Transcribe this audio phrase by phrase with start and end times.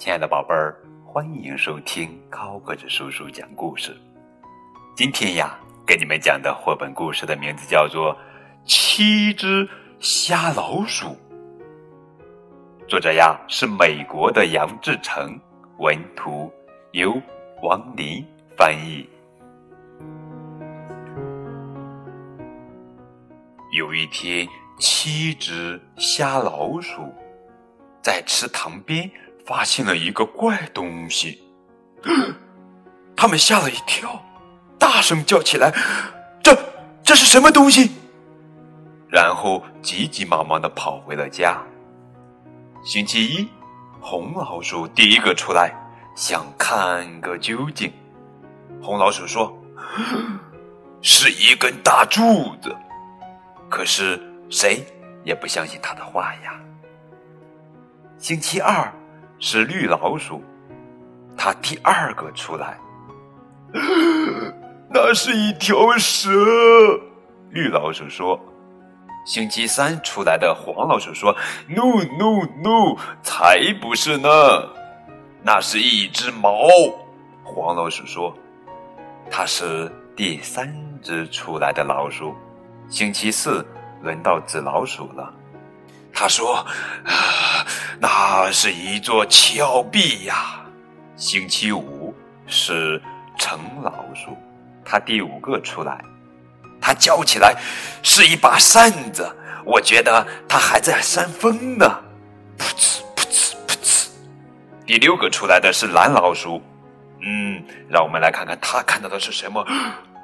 [0.00, 3.94] 亲爱的宝贝儿，欢迎收听高个子叔叔讲故事。
[4.96, 8.14] 今天呀，给你们讲的绘本故事的名字叫做
[8.64, 9.68] 《七只
[9.98, 11.08] 瞎老鼠》，
[12.88, 15.38] 作者呀是美国的杨志成，
[15.80, 16.50] 文图
[16.92, 17.20] 由
[17.62, 18.24] 王林
[18.56, 19.06] 翻译。
[23.76, 27.02] 有一天，七只瞎老鼠
[28.02, 29.10] 在池塘边。
[29.46, 31.42] 发现了一个怪东西，
[33.16, 34.22] 他们吓了一跳，
[34.78, 35.72] 大声叫起来
[36.42, 36.56] ：“这
[37.02, 37.90] 这是什么东西？”
[39.10, 41.60] 然后急急忙忙的跑回了家。
[42.84, 43.48] 星期一，
[44.00, 45.74] 红老鼠第一个出来，
[46.14, 47.92] 想看个究竟。
[48.80, 49.52] 红老鼠说
[51.02, 52.74] ：“是一根大柱子。”
[53.68, 54.84] 可是谁
[55.24, 56.58] 也不相信他的话呀。
[58.18, 58.90] 星期二。
[59.40, 60.42] 是绿老鼠，
[61.36, 62.78] 它第二个出来。
[64.92, 66.30] 那是一条蛇，
[67.50, 68.38] 绿老鼠说。
[69.26, 71.36] 星期三出来的黄老鼠说
[71.68, 74.28] ：“No No No，才不是呢，
[75.42, 76.52] 那是一只猫。”
[77.44, 78.34] 黄老鼠说。
[79.30, 82.34] 它是第三只出来的老鼠。
[82.88, 83.64] 星期四
[84.02, 85.32] 轮到纸老鼠了。
[86.12, 86.56] 他说
[87.06, 87.14] ：“啊，
[88.50, 90.60] 那是一座峭壁呀。”
[91.14, 92.12] 星期五
[92.48, 93.00] 是
[93.38, 94.36] 橙老鼠，
[94.84, 96.04] 它第五个出来，
[96.80, 97.54] 它叫起来
[98.02, 99.32] ：“是一把扇子。”
[99.64, 101.86] 我觉得它还在扇风呢。
[102.58, 104.08] 噗呲噗呲噗呲。
[104.84, 106.60] 第六个出来的是蓝老鼠，
[107.20, 109.64] 嗯，让我们来看看他看到的是什么。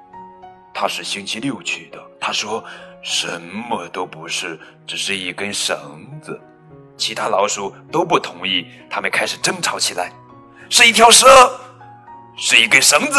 [0.74, 1.98] 他是星期六去的。
[2.20, 2.62] 他说。
[3.02, 5.74] 什么都不是，只是一根绳
[6.22, 6.38] 子。
[7.00, 10.12] 其他老鼠都不同意，他们开始争吵起来。
[10.68, 11.26] 是一条蛇，
[12.36, 13.18] 是一根绳子，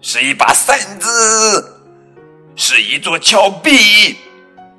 [0.00, 1.80] 是一把扇子，
[2.56, 4.16] 是一座峭壁。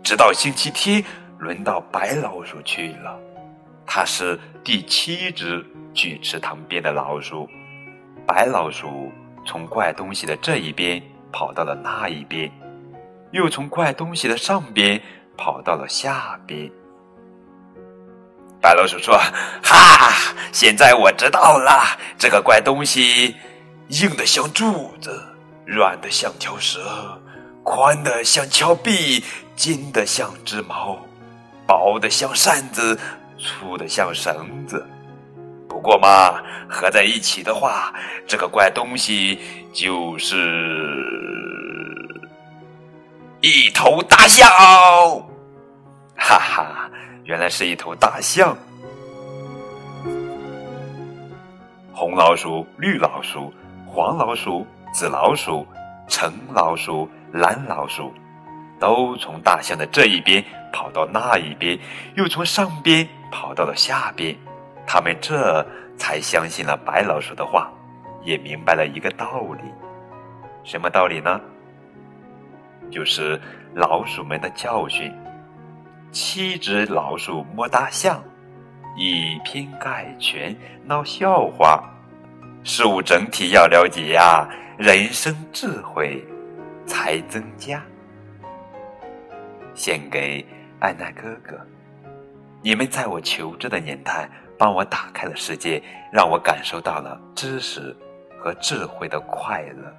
[0.04, 1.06] 直到星期天，
[1.38, 3.16] 轮到白老鼠去了。
[3.86, 5.64] 它是第七只
[5.94, 7.48] 去池塘边的老鼠。
[8.26, 9.12] 白老鼠
[9.46, 11.02] 从怪东西的这一边
[11.32, 12.52] 跑到了那一边。
[13.32, 15.00] 又从怪东西的上边
[15.38, 16.70] 跑到了下边。
[18.62, 19.18] 白老鼠说
[19.64, 20.12] ：“哈，
[20.52, 23.36] 现在我知道了，这个怪东西
[23.88, 25.24] 硬的像柱子，
[25.66, 26.82] 软的像条蛇，
[27.64, 29.24] 宽的像峭壁，
[29.56, 31.00] 尖的像只猫，
[31.66, 33.00] 薄的像扇子，
[33.38, 34.86] 粗的像绳子。
[35.70, 37.94] 不过嘛，合在一起的话，
[38.28, 39.40] 这个怪东西
[39.74, 40.36] 就是……”
[43.42, 44.50] 一头大象，
[46.18, 46.79] 哈哈，
[47.30, 48.58] 原来是一头大象。
[51.94, 53.54] 红老鼠、绿老鼠、
[53.86, 55.64] 黄老鼠、紫老鼠、
[56.08, 58.12] 橙老鼠、蓝老鼠，
[58.80, 61.78] 都从大象的这一边跑到那一边，
[62.16, 64.36] 又从上边跑到了下边。
[64.88, 65.64] 他们这
[66.00, 67.72] 才相信了白老鼠的话，
[68.24, 69.62] 也明白了一个道理。
[70.64, 71.40] 什么道理呢？
[72.90, 73.40] 就是
[73.76, 75.14] 老鼠们的教训。
[76.12, 78.24] 七只老鼠摸大象，
[78.98, 80.56] 以偏概全
[80.86, 81.84] 闹笑话。
[82.64, 84.48] 事物整体要了解呀，
[84.78, 86.26] 人生智慧
[86.86, 87.82] 才增加。
[89.74, 90.46] 献给
[90.80, 91.58] 安娜哥哥，
[92.62, 95.82] 你们在我求知的年代，帮我打开了世界，
[96.12, 97.96] 让我感受到了知识
[98.38, 99.96] 和智慧的快乐。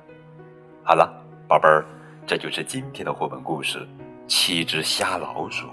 [0.82, 1.10] 好了，
[1.48, 1.84] 宝贝儿。
[2.26, 3.78] 这就是今天的绘本故事
[4.28, 5.66] 《七只瞎老鼠》，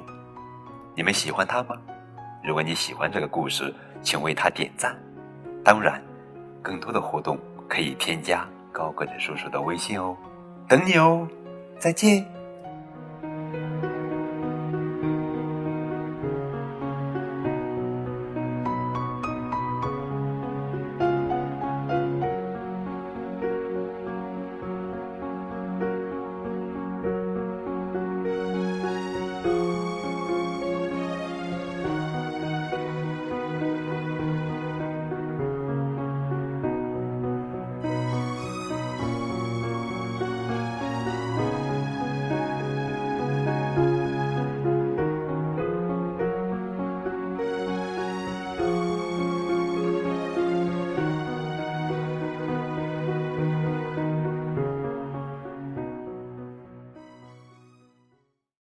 [0.98, 1.78] 你们喜欢他吗？
[2.44, 3.72] 如果你喜欢这个故事，
[4.02, 4.98] 请为他点赞。
[5.64, 6.02] 当然，
[6.60, 7.38] 更多的活动
[7.70, 10.18] 可以添加高个子叔叔的微信哦，
[10.68, 11.28] 等你哦，
[11.78, 12.26] 再见。